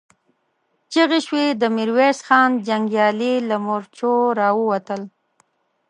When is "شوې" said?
1.27-1.45